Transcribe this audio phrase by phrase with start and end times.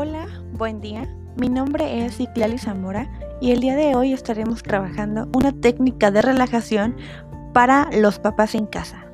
[0.00, 1.12] Hola, buen día.
[1.40, 3.10] Mi nombre es Iclali Zamora
[3.40, 6.96] y el día de hoy estaremos trabajando una técnica de relajación
[7.52, 9.06] para los papás en casa.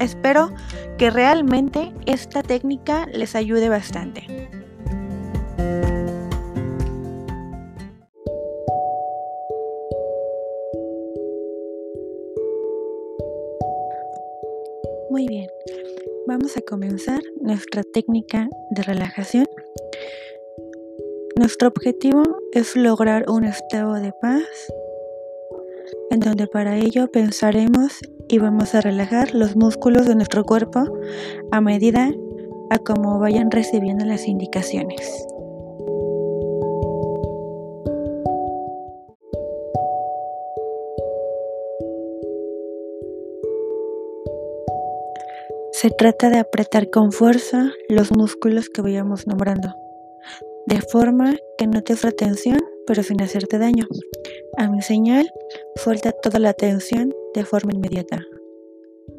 [0.00, 0.50] Espero
[0.98, 4.26] que realmente esta técnica les ayude bastante.
[15.08, 15.46] Muy bien,
[16.26, 19.46] vamos a comenzar nuestra técnica de relajación.
[21.38, 22.22] Nuestro objetivo
[22.52, 24.42] es lograr un estado de paz
[26.10, 30.84] en donde para ello pensaremos y vamos a relajar los músculos de nuestro cuerpo
[31.52, 32.10] a medida
[32.70, 35.26] a como vayan recibiendo las indicaciones.
[45.72, 49.76] Se trata de apretar con fuerza los músculos que vayamos nombrando,
[50.66, 53.86] de forma que notes la tensión pero sin hacerte daño.
[54.56, 55.28] A mi señal,
[55.74, 58.20] suelta toda la tensión de forma inmediata.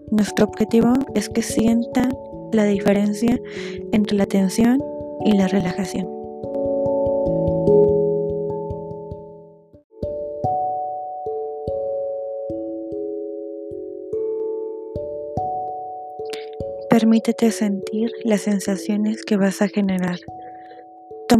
[0.09, 2.09] Nuestro objetivo es que sienta
[2.53, 3.37] la diferencia
[3.91, 4.81] entre la tensión
[5.25, 6.07] y la relajación.
[16.89, 20.17] Permítete sentir las sensaciones que vas a generar.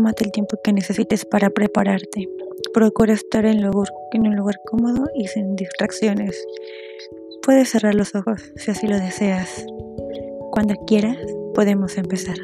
[0.08, 2.30] Tómate el tiempo que necesites para prepararte.
[2.74, 6.48] Procura estar en, en un lugar cómodo y sin distracciones.
[7.44, 9.66] Puedes cerrar los ojos si así lo deseas.
[10.50, 11.18] Cuando quieras,
[11.54, 12.38] podemos empezar.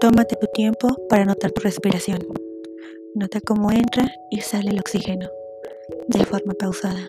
[0.00, 2.20] Tómate tu tiempo para notar tu respiración.
[3.14, 5.28] Nota cómo entra y sale el oxígeno
[6.06, 7.08] de forma pausada.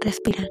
[0.00, 0.48] Respira.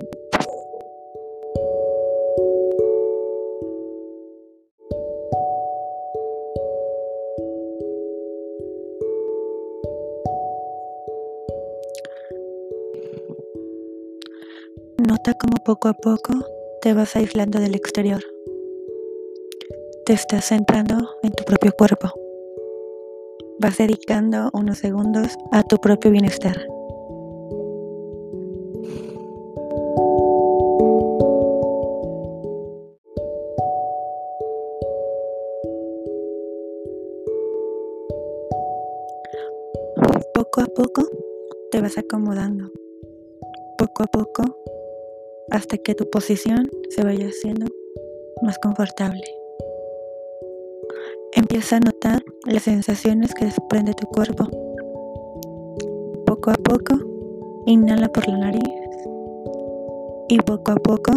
[15.08, 16.34] Nota cómo poco a poco
[16.82, 18.22] te vas aislando del exterior
[20.08, 22.14] te estás centrando en tu propio cuerpo.
[23.60, 26.56] Vas dedicando unos segundos a tu propio bienestar.
[40.38, 41.02] Poco a poco
[41.72, 42.72] te vas acomodando.
[43.76, 44.44] Poco a poco
[45.50, 47.66] hasta que tu posición se vaya haciendo
[48.44, 49.24] más confortable.
[51.34, 54.48] Empieza a notar las sensaciones que desprende tu cuerpo.
[56.28, 57.00] Poco a poco,
[57.66, 58.62] inhala por la nariz
[60.30, 61.14] y poco a poco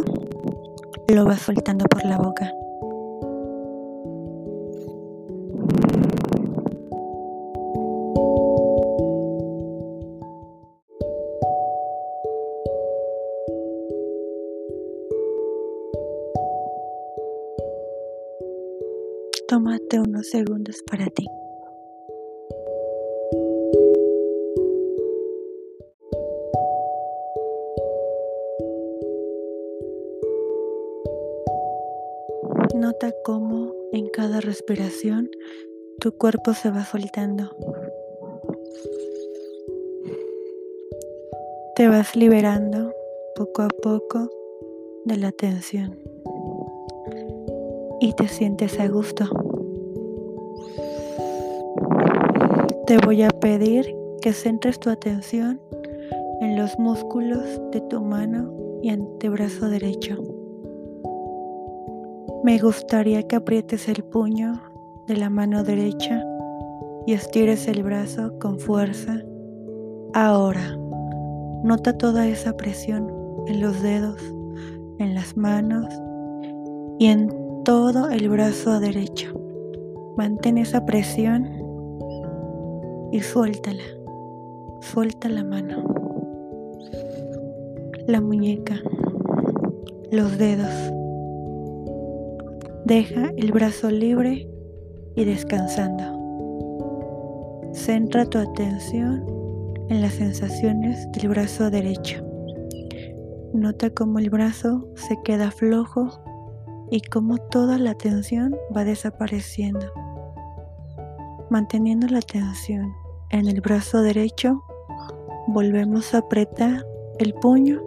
[1.08, 2.50] lo vas soltando por la boca.
[19.50, 21.26] Tómate unos segundos para ti.
[32.76, 35.28] Nota cómo en cada respiración
[35.98, 37.50] tu cuerpo se va soltando.
[41.74, 42.94] Te vas liberando
[43.34, 44.30] poco a poco
[45.06, 46.09] de la tensión
[48.00, 49.24] y te sientes a gusto.
[52.86, 55.60] Te voy a pedir que centres tu atención
[56.40, 58.52] en los músculos de tu mano
[58.82, 60.16] y antebrazo derecho.
[62.42, 64.60] Me gustaría que aprietes el puño
[65.06, 66.24] de la mano derecha
[67.06, 69.22] y estires el brazo con fuerza.
[70.14, 70.76] Ahora,
[71.62, 73.12] nota toda esa presión
[73.46, 74.22] en los dedos,
[74.98, 75.86] en las manos
[76.98, 79.34] y en todo el brazo derecho.
[80.16, 81.48] Mantén esa presión
[83.12, 83.82] y suéltala.
[84.80, 85.84] Suelta la mano,
[88.06, 88.76] la muñeca,
[90.10, 90.72] los dedos.
[92.86, 94.48] Deja el brazo libre
[95.14, 96.02] y descansando.
[97.72, 99.24] Centra tu atención
[99.90, 102.24] en las sensaciones del brazo derecho.
[103.52, 106.22] Nota cómo el brazo se queda flojo
[106.90, 109.86] y cómo toda la tensión va desapareciendo.
[111.48, 112.92] Manteniendo la tensión
[113.30, 114.62] en el brazo derecho,
[115.46, 116.84] volvemos a apretar
[117.18, 117.80] el puño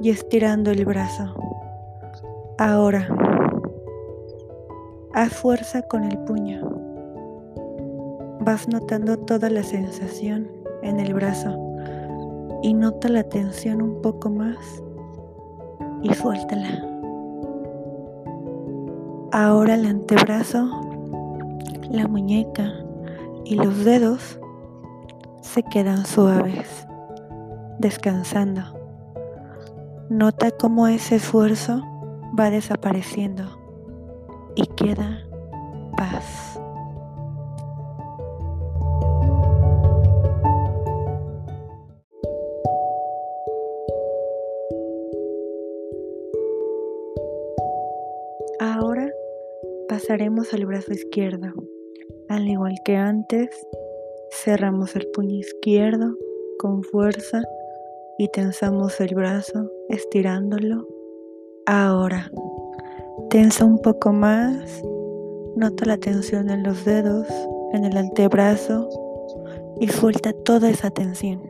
[0.00, 1.34] y estirando el brazo.
[2.58, 3.08] Ahora,
[5.12, 6.60] haz fuerza con el puño.
[8.40, 10.50] Vas notando toda la sensación
[10.82, 11.58] en el brazo
[12.62, 14.82] y nota la tensión un poco más
[16.02, 16.97] y suéltala.
[19.30, 20.70] Ahora el antebrazo,
[21.90, 22.72] la muñeca
[23.44, 24.40] y los dedos
[25.42, 26.86] se quedan suaves,
[27.78, 28.62] descansando.
[30.08, 31.82] Nota cómo ese esfuerzo
[32.38, 33.44] va desapareciendo
[34.56, 35.22] y queda
[35.94, 36.47] paz.
[49.98, 51.48] Pasaremos al brazo izquierdo.
[52.28, 53.48] Al igual que antes,
[54.30, 56.16] cerramos el puño izquierdo
[56.60, 57.42] con fuerza
[58.16, 60.86] y tensamos el brazo estirándolo.
[61.66, 62.30] Ahora,
[63.28, 64.84] tensa un poco más,
[65.56, 67.26] nota la tensión en los dedos,
[67.72, 68.88] en el antebrazo
[69.80, 71.42] y suelta toda esa tensión.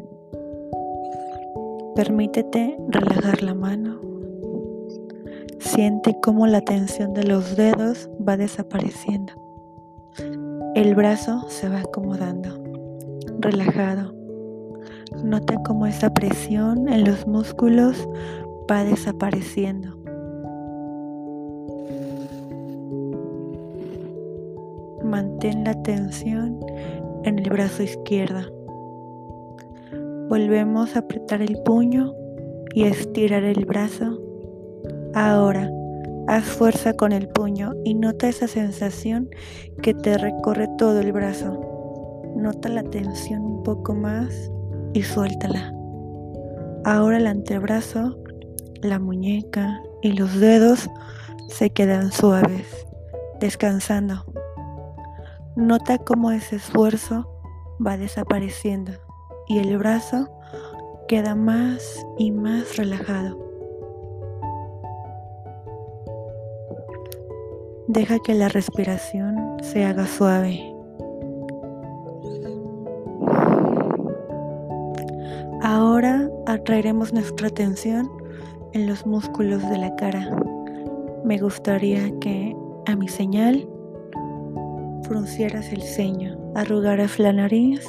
[1.95, 4.08] Permítete relajar la mano.
[5.69, 9.35] Siente cómo la tensión de los dedos va desapareciendo.
[10.75, 12.59] El brazo se va acomodando,
[13.39, 14.15] relajado.
[15.23, 18.09] Nota cómo esa presión en los músculos
[18.69, 19.95] va desapareciendo.
[25.05, 26.59] Mantén la tensión
[27.25, 28.41] en el brazo izquierdo.
[30.31, 32.15] Volvemos a apretar el puño
[32.75, 34.28] y estirar el brazo.
[35.19, 35.69] Ahora
[36.29, 39.31] Haz fuerza con el puño y nota esa sensación
[39.83, 41.59] que te recorre todo el brazo.
[42.37, 44.53] Nota la tensión un poco más
[44.93, 45.73] y suéltala.
[46.85, 48.19] Ahora el antebrazo,
[48.83, 50.91] la muñeca y los dedos
[51.49, 52.87] se quedan suaves,
[53.41, 54.27] descansando.
[55.57, 57.27] Nota cómo ese esfuerzo
[57.85, 58.93] va desapareciendo
[59.49, 60.29] y el brazo
[61.09, 63.48] queda más y más relajado.
[67.89, 70.61] Deja que la respiración se haga suave.
[75.63, 78.11] Ahora atraeremos nuestra atención
[78.75, 80.37] en los músculos de la cara.
[81.25, 82.55] Me gustaría que
[82.87, 83.67] a mi señal
[85.05, 87.81] fruncieras el ceño, arrugaras la nariz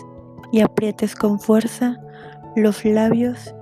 [0.54, 2.00] y aprietes con fuerza
[2.56, 3.54] los labios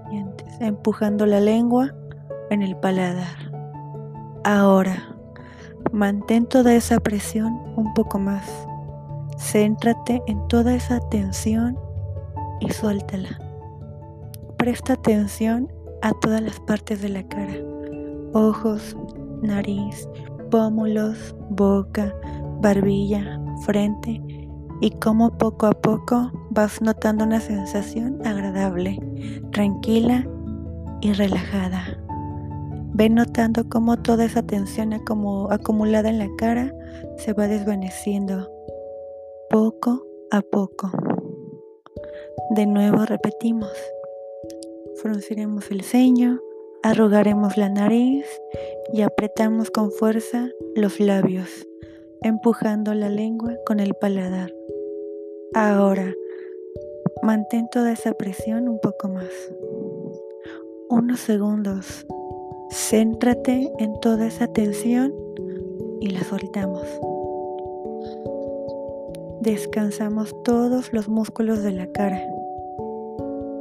[0.60, 1.95] empujando la lengua
[2.51, 3.51] en el paladar.
[4.44, 5.17] Ahora
[5.98, 8.46] Mantén toda esa presión un poco más.
[9.40, 11.76] Céntrate en toda esa tensión
[12.60, 13.40] y suéltala.
[14.58, 15.74] Presta atención
[16.04, 17.56] a todas las partes de la cara.
[18.34, 18.96] Ojos,
[19.42, 20.08] nariz,
[20.52, 22.14] pómulos, boca,
[22.62, 24.22] barbilla, frente
[24.82, 29.00] y cómo poco a poco vas notando una sensación agradable,
[29.52, 30.28] tranquila
[31.02, 31.98] y relajada.
[32.94, 36.74] Ve notando cómo toda esa tensión acumulada en la cara
[37.18, 38.51] se va desvaneciendo
[39.50, 40.92] poco a poco.
[42.52, 43.71] De nuevo repetimos.
[45.02, 46.40] Frunciremos el ceño,
[46.83, 48.26] arrugaremos la nariz
[48.94, 51.68] y apretamos con fuerza los labios,
[52.21, 54.54] empujando la lengua con el paladar.
[55.54, 56.14] Ahora,
[57.21, 59.31] mantén toda esa presión un poco más.
[60.90, 62.06] Unos segundos
[62.69, 65.14] Céntrate en toda esa tensión
[66.02, 66.83] y la soltamos.
[69.42, 72.21] Descansamos todos los músculos de la cara.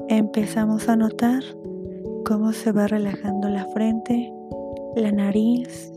[0.09, 1.43] Empezamos a notar
[2.25, 4.33] cómo se va relajando la frente,
[4.97, 5.93] la nariz,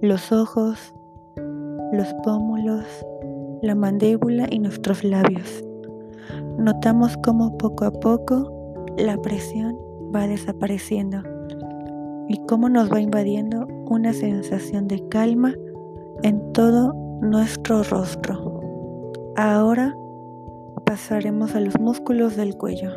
[0.00, 0.94] los ojos,
[1.92, 2.84] los pómulos,
[3.60, 5.64] la mandíbula y nuestros labios.
[6.58, 9.76] Notamos cómo poco a poco la presión
[10.14, 11.31] va desapareciendo
[12.32, 15.54] y cómo nos va invadiendo una sensación de calma
[16.22, 18.62] en todo nuestro rostro.
[19.36, 19.94] Ahora
[20.86, 22.90] pasaremos a los músculos del cuello.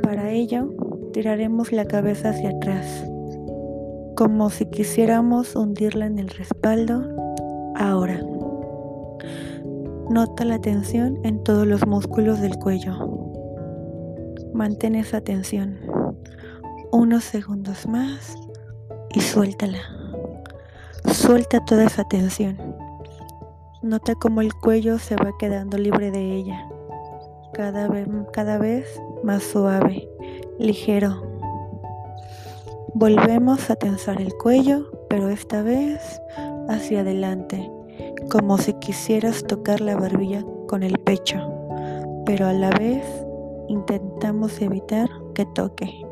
[0.00, 0.70] Para ello,
[1.12, 3.04] tiraremos la cabeza hacia atrás,
[4.16, 7.02] como si quisiéramos hundirla en el respaldo.
[7.74, 8.22] Ahora,
[10.08, 12.94] nota la tensión en todos los músculos del cuello.
[14.52, 16.03] Mantén esa tensión
[16.94, 18.38] unos segundos más
[19.12, 19.80] y suéltala.
[21.12, 22.56] Suelta toda esa tensión.
[23.82, 26.68] Nota cómo el cuello se va quedando libre de ella.
[27.52, 30.08] cada vez, cada vez más suave,
[30.60, 31.20] ligero.
[32.94, 36.20] Volvemos a tensar el cuello, pero esta vez
[36.68, 37.72] hacia adelante,
[38.30, 41.38] como si quisieras tocar la barbilla con el pecho,
[42.24, 43.04] pero a la vez
[43.68, 46.03] intentamos evitar que toque.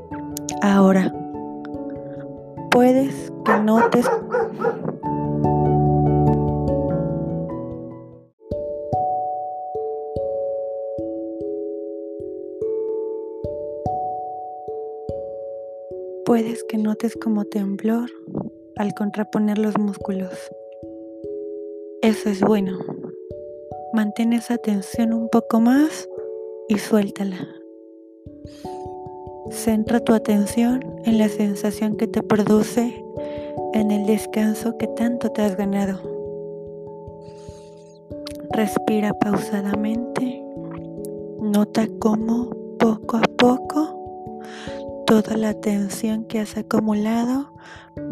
[0.64, 1.12] Ahora,
[2.70, 4.08] puedes que notes
[16.24, 18.08] Puedes que notes como temblor
[18.76, 20.32] al contraponer los músculos.
[22.02, 22.78] Eso es bueno.
[23.92, 26.08] Mantén esa tensión un poco más
[26.68, 27.61] y suéltala.
[29.52, 33.04] Centra tu atención en la sensación que te produce
[33.74, 36.00] en el descanso que tanto te has ganado.
[38.50, 40.42] Respira pausadamente.
[41.40, 44.32] Nota cómo poco a poco
[45.06, 47.52] toda la tensión que has acumulado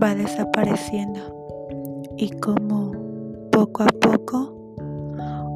[0.02, 1.20] va desapareciendo
[2.16, 2.92] y como
[3.50, 4.54] poco a poco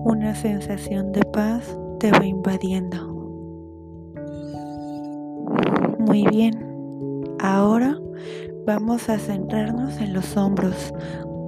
[0.05, 3.14] una sensación de paz te va invadiendo.
[6.15, 7.99] Muy bien, ahora
[8.65, 10.95] vamos a centrarnos en los hombros.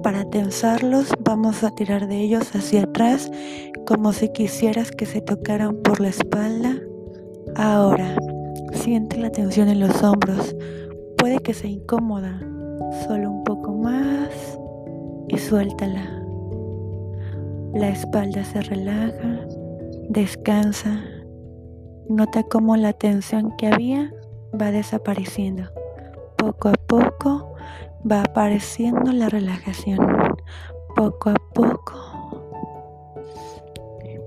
[0.03, 3.31] Para tensarlos vamos a tirar de ellos hacia atrás
[3.85, 6.75] como si quisieras que se tocaran por la espalda.
[7.55, 8.17] Ahora
[8.73, 10.53] Siente la tensión en los hombros.
[11.17, 12.37] Puede que sea incómoda.
[13.07, 14.59] Solo un poco más
[15.29, 16.25] y suéltala.
[17.73, 19.39] La espalda se relaja,
[20.09, 21.05] descansa.
[22.09, 24.11] Nota cómo la tensión que había
[24.59, 25.63] va desapareciendo.
[26.37, 27.53] Poco a poco
[28.09, 29.99] va apareciendo la relajación.
[30.95, 31.93] Poco a poco.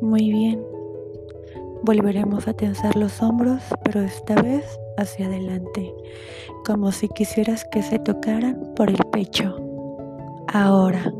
[0.00, 0.64] Muy bien.
[1.82, 5.94] Volveremos a tensar los hombros, pero esta vez hacia adelante,
[6.66, 9.56] como si quisieras que se tocaran por el pecho.
[10.52, 11.12] Ahora,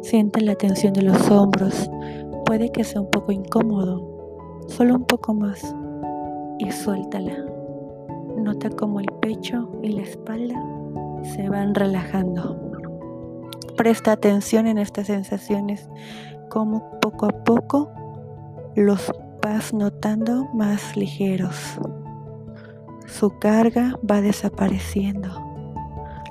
[0.00, 1.90] siente la tensión de los hombros.
[2.46, 5.74] Puede que sea un poco incómodo, solo un poco más,
[6.58, 7.53] y suéltala.
[8.44, 10.62] Nota cómo el pecho y la espalda
[11.34, 12.60] se van relajando.
[13.74, 15.88] Presta atención en estas sensaciones,
[16.50, 17.90] como poco a poco
[18.76, 19.10] los
[19.40, 21.56] vas notando más ligeros.
[23.06, 25.30] Su carga va desapareciendo.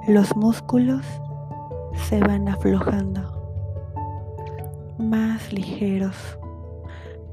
[0.07, 1.03] Los músculos
[2.07, 3.23] se van aflojando.
[4.99, 6.37] Más ligeros,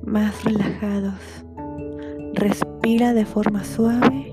[0.01, 1.45] más relajados.
[2.33, 4.30] Respira de forma suave.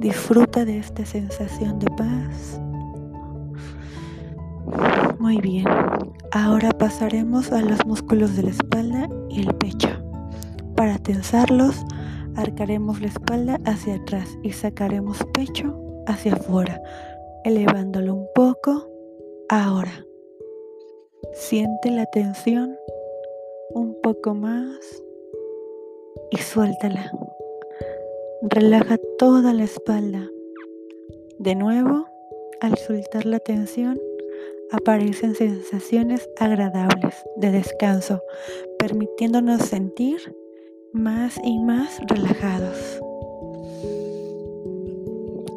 [0.00, 2.58] Disfruta de esta sensación de paz.
[5.18, 5.66] Muy bien.
[6.32, 9.90] Ahora pasaremos a los músculos de la espalda y el pecho.
[10.74, 11.84] Para tensarlos,
[12.34, 16.80] arcaremos la espalda hacia atrás y sacaremos pecho hacia afuera,
[17.44, 18.88] elevándolo un poco.
[19.50, 20.06] Ahora,
[21.34, 22.74] siente la tensión
[23.74, 25.02] un poco más
[26.30, 27.12] y suéltala.
[28.42, 30.26] Relaja toda la espalda.
[31.38, 32.06] De nuevo,
[32.62, 34.00] al soltar la tensión,
[34.72, 38.22] aparecen sensaciones agradables de descanso,
[38.78, 40.34] permitiéndonos sentir
[40.94, 43.02] más y más relajados.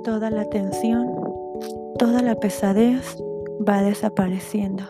[0.04, 1.08] Toda la tensión,
[1.98, 3.16] toda la pesadez
[3.66, 4.84] va desapareciendo.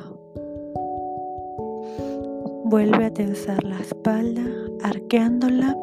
[2.65, 4.41] Vuelve a tensar la espalda,
[4.81, 5.77] arqueándola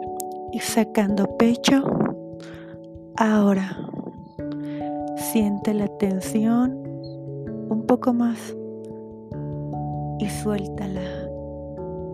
[0.53, 1.83] y sacando pecho.
[3.17, 3.77] Ahora,
[5.17, 6.77] siente la tensión
[7.69, 8.57] un poco más
[10.19, 11.01] y suéltala.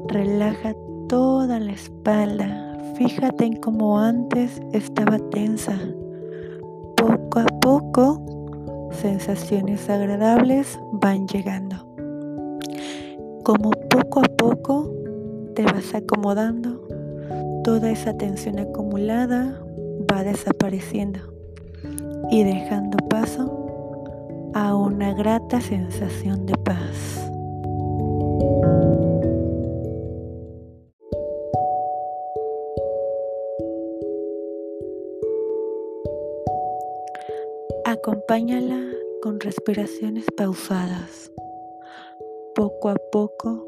[0.09, 0.75] Relaja
[1.09, 2.77] toda la espalda.
[2.95, 5.79] Fíjate en cómo antes estaba tensa.
[6.97, 8.23] Poco a poco,
[8.91, 11.77] sensaciones agradables van llegando.
[13.45, 14.91] Como poco a poco
[15.55, 16.81] te vas acomodando,
[17.67, 19.61] toda esa tensión acumulada
[20.09, 21.19] va desapareciendo
[22.31, 27.29] y dejando paso a una grata sensación de paz.
[37.85, 38.81] Acompáñala
[39.23, 41.33] con respiraciones pausadas.
[42.55, 43.67] Poco a poco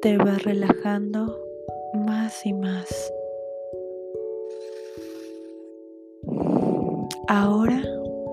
[0.00, 1.51] te va relajando
[1.94, 3.12] más y más.
[7.28, 7.82] Ahora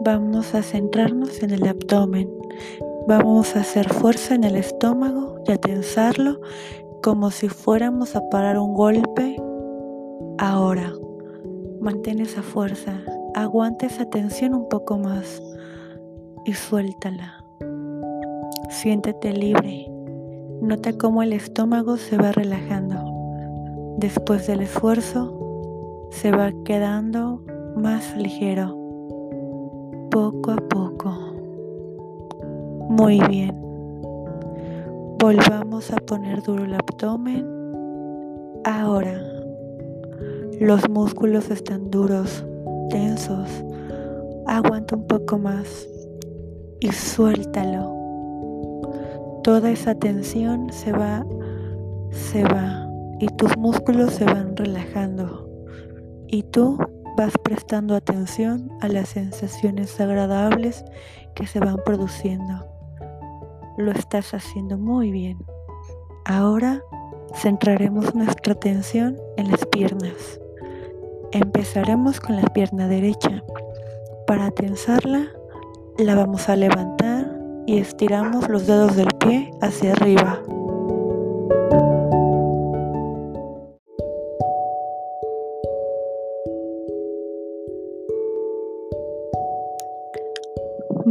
[0.04, 2.30] vamos a centrarnos en el abdomen.
[3.08, 6.39] Vamos a hacer fuerza en el estómago y a tensarlo
[7.01, 9.38] como si fuéramos a parar un golpe
[10.42, 10.94] Ahora,
[11.82, 13.04] mantén esa fuerza,
[13.36, 15.44] aguanta esa tensión un poco más
[16.46, 17.44] y suéltala.
[18.70, 19.86] Siéntete libre.
[20.62, 22.99] Nota cómo el estómago se va relajando.
[24.00, 27.44] Después del esfuerzo, se va quedando
[27.75, 28.70] más ligero,
[30.10, 31.12] poco a poco.
[32.88, 33.60] Muy bien.
[35.20, 37.46] Volvamos a poner duro el abdomen.
[38.63, 39.22] Ahora,
[40.62, 42.46] los músculos están duros,
[42.89, 43.50] tensos.
[44.48, 45.89] Aguanta un poco más
[46.79, 47.94] y suéltalo.
[49.44, 51.25] Toda esa tensión se va,
[52.12, 52.88] se va
[53.19, 55.47] y tus músculos se van relajando.
[56.27, 56.77] Y tú
[57.17, 60.85] vas prestando atención a las sensaciones agradables
[61.35, 62.65] que se van produciendo.
[63.77, 65.38] Lo estás haciendo muy bien.
[66.25, 66.81] Ahora
[67.35, 70.39] centraremos nuestra atención en las piernas.
[71.31, 73.43] Empezaremos con la pierna derecha.
[74.25, 75.27] Para tensarla,
[75.97, 80.41] la vamos a levantar y estiramos los dedos del pie hacia arriba.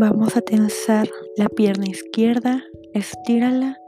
[0.01, 2.63] Vamos a tensar la pierna izquierda,
[2.95, 3.81] estírala,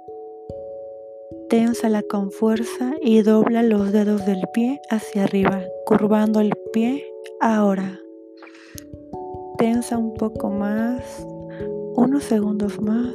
[1.49, 7.07] ténsala con fuerza y dobla los dedos del pie hacia arriba, curvando el pie
[7.40, 8.00] ahora.
[9.57, 11.25] Tensa un poco más,
[11.95, 13.14] unos segundos más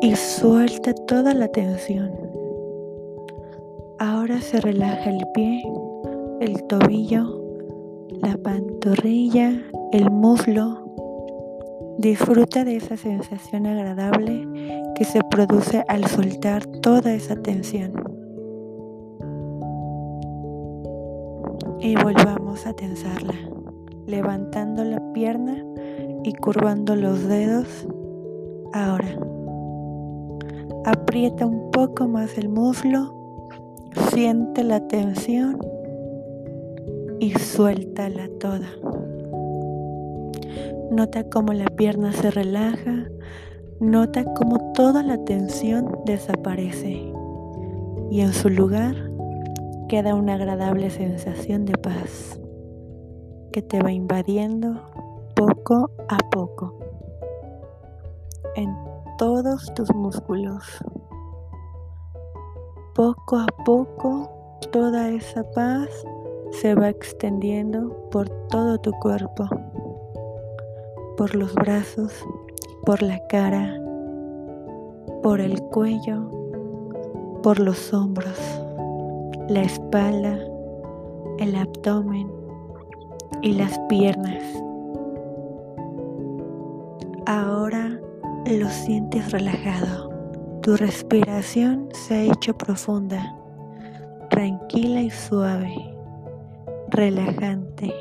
[0.00, 2.10] y suelta toda la tensión.
[3.98, 5.62] Ahora se relaja el pie,
[6.40, 7.38] el tobillo,
[8.22, 10.81] la pantorrilla, el muslo,
[11.98, 14.48] Disfruta de esa sensación agradable
[14.94, 17.92] que se produce al soltar toda esa tensión.
[21.80, 23.34] Y volvamos a tensarla,
[24.06, 25.64] levantando la pierna
[26.24, 27.86] y curvando los dedos.
[28.72, 29.18] Ahora,
[30.84, 33.14] aprieta un poco más el muslo,
[34.10, 35.58] siente la tensión
[37.20, 38.68] y suéltala toda.
[40.92, 43.06] Nota cómo la pierna se relaja.
[43.80, 47.10] Nota cómo toda la tensión desaparece.
[48.10, 48.94] Y en su lugar
[49.88, 52.38] queda una agradable sensación de paz
[53.52, 54.82] que te va invadiendo
[55.34, 56.78] poco a poco
[58.54, 58.76] en
[59.16, 60.62] todos tus músculos.
[62.94, 64.30] Poco a poco
[64.70, 65.88] toda esa paz
[66.50, 69.48] se va extendiendo por todo tu cuerpo
[71.22, 72.12] por los brazos,
[72.84, 73.80] por la cara,
[75.22, 76.28] por el cuello,
[77.44, 78.36] por los hombros,
[79.48, 80.36] la espalda,
[81.38, 82.28] el abdomen
[83.40, 84.42] y las piernas.
[87.26, 88.00] Ahora
[88.44, 90.10] lo sientes relajado.
[90.60, 93.32] Tu respiración se ha hecho profunda,
[94.28, 95.72] tranquila y suave,
[96.88, 97.94] relajante.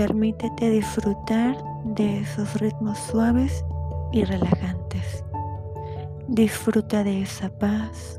[0.00, 3.62] Permítete disfrutar de esos ritmos suaves
[4.12, 5.22] y relajantes.
[6.26, 8.18] Disfruta de esa paz,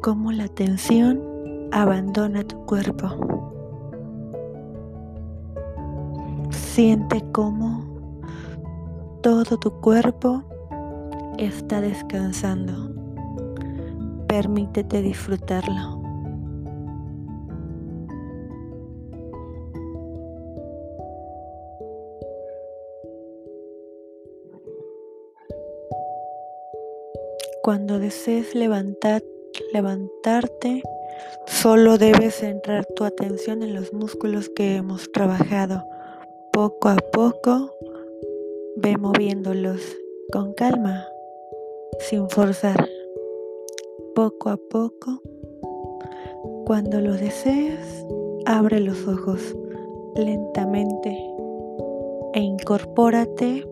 [0.00, 1.20] como la tensión
[1.72, 3.06] abandona tu cuerpo.
[6.48, 7.84] Siente cómo
[9.22, 10.42] todo tu cuerpo
[11.36, 12.94] está descansando.
[14.26, 15.95] Permítete disfrutarlo.
[27.66, 29.24] Cuando desees levantar,
[29.72, 30.84] levantarte,
[31.48, 35.82] solo debes centrar tu atención en los músculos que hemos trabajado.
[36.52, 37.72] Poco a poco,
[38.76, 39.80] ve moviéndolos
[40.32, 41.08] con calma,
[41.98, 42.88] sin forzar.
[44.14, 45.20] Poco a poco,
[46.66, 48.06] cuando lo desees,
[48.44, 49.56] abre los ojos
[50.14, 51.10] lentamente
[52.32, 53.66] e incorpórate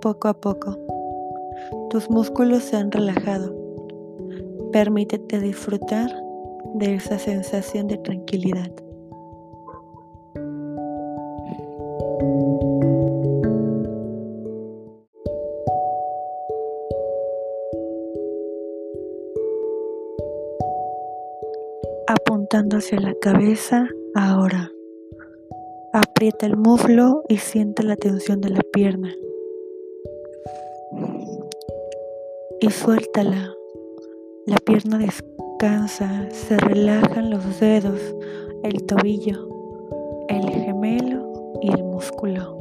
[0.00, 0.95] poco a poco.
[1.90, 3.54] Tus músculos se han relajado.
[4.72, 6.10] Permítete disfrutar
[6.74, 8.70] de esa sensación de tranquilidad.
[22.08, 24.70] Apuntando hacia la cabeza, ahora.
[25.92, 29.12] Aprieta el muslo y siente la tensión de la pierna.
[32.60, 33.54] Y suéltala.
[34.46, 38.00] La pierna descansa, se relajan los dedos,
[38.62, 39.48] el tobillo,
[40.28, 42.56] el gemelo y el músculo.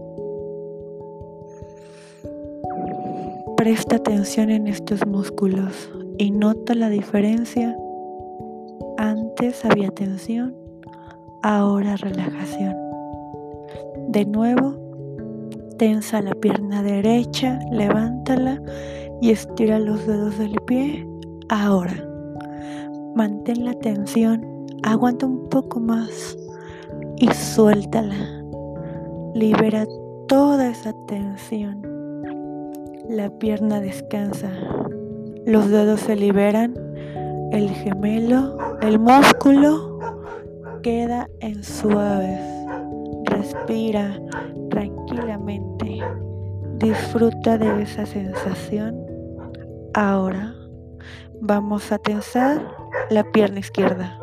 [3.55, 7.77] Presta atención en estos músculos y nota la diferencia.
[8.97, 10.55] Antes había tensión,
[11.41, 12.75] ahora relajación.
[14.09, 14.75] De nuevo,
[15.77, 18.61] tensa la pierna derecha, levántala
[19.21, 21.07] y estira los dedos del pie.
[21.49, 21.93] Ahora,
[23.15, 24.45] mantén la tensión,
[24.83, 26.37] aguanta un poco más
[27.17, 28.43] y suéltala.
[29.33, 29.85] Libera
[30.27, 31.81] toda esa tensión.
[33.09, 34.51] La pierna descansa,
[35.45, 36.73] los dedos se liberan,
[37.51, 39.99] el gemelo, el músculo
[40.81, 42.39] queda en suaves.
[43.25, 44.19] Respira
[44.69, 45.99] tranquilamente.
[46.77, 49.04] Disfruta de esa sensación.
[49.97, 50.53] Ahora
[51.39, 52.61] vamos a tensar
[53.09, 54.19] la pierna izquierda.